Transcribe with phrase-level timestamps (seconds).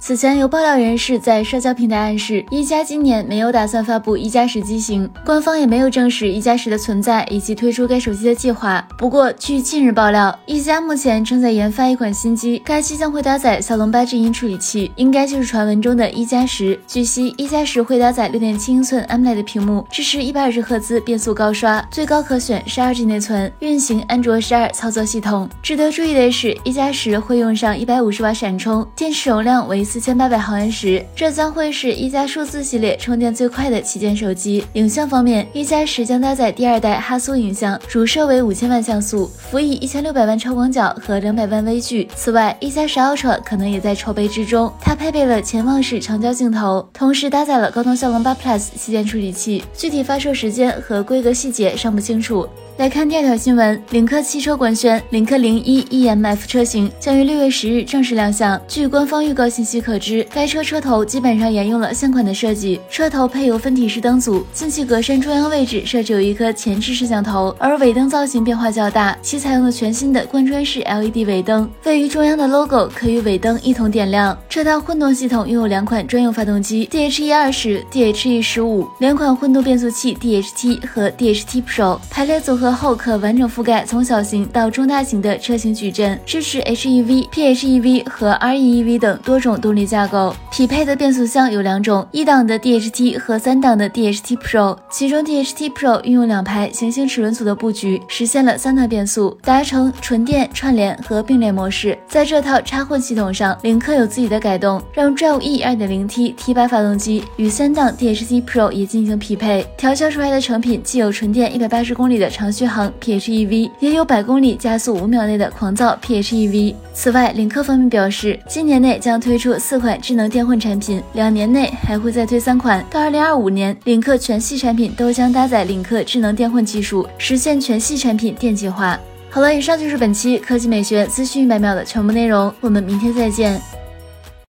[0.00, 8.86] 此前有爆料人士在社交平台暗示，一加今年没有打算发布一加十机型，官方也没有证实一加十的存在以及推出该手机的计划。
[8.96, 16.78] 不过，据近日爆料，一加目前正在研发一款新机，该机将会搭载骁龙八 Gen 音处理器，应该就是传闻中的一加十。
[16.86, 25.50] 据悉，一加十会搭载六点七英寸 AMOLED 屏幕，支持一百二十赫兹变速高刷，最高可选十二 G 内存，运行安卓十二操作系统。
[25.60, 29.84] 值得注意的是，一加十会用上一百五十瓦闪充，电池容量为。
[29.88, 34.62] 四千八百毫安时，这将会是一加数字系列充电最快的旗舰手机。
[34.74, 42.06] 影像方面，一加十将搭载第二代哈苏影像，主摄为五千万像素，辅以一千六百万超广角和两百万微距。
[42.14, 49.64] 此外，一加十 Ultra 可能也在筹备之中，它配备了潜望式长焦镜头，同时搭载了高通骁龙八 Plus 旗舰处理器。
[49.74, 52.46] 具体发售时间和规格细节尚不清楚。
[52.76, 58.60] 来看第二条新闻，领克汽车官宣，领克零一 EMF 车型将于六月十日正式亮相。
[58.68, 74.38] 据官方预告信息可知，该车车头基本上沿用了现款的设计，车头配有分体式灯组，进气格栅中央位置设置有一颗前置摄像头，而尾灯造型变化较大，其采用了全新的贯穿式 LED 尾灯，位于中央的 logo 可与尾灯一同点亮。
[74.48, 82.68] 这套混动系统拥有两款专用发动机，DHE 二十、DHE 十五，两款混动变速器 DHT 和 DHT Pro，排列组合。
[82.78, 90.34] 后可完整覆盖从小型到中大型的车型矩阵，支持 HEV、PHEV 和 REEV 等多种动力架构。
[90.50, 101.96] 匹配的变速箱有两种，一档的 DHT 和三档的 DHT Pro，其中 DHT Pro 运用两排行星齿轮组的布局，实现了三档变速，达成纯电、串联和并联模式。
[102.08, 112.48] 在这套插混系统上，领克有自己的改动，让 Drive E 2.0T T8 发动机与三档 DHT Pro 也进行匹配，调教出来的成品既有纯电一百八十公里的长。
[112.58, 116.74] 续航 PHEV 也有百公里加速五秒内的狂躁 PHEV。
[116.92, 122.84] 此外，领克方面表示，今年内将推出四款智能电混产品，两年内还会再推三款。
[122.90, 128.98] 到二零二五年，领克全系产品都将搭载领克智能电混技术，实现全系产品电气化。
[129.30, 133.60] 好了，以上就是本期科技美学资讯一百秒的全部内容，我们明天再见。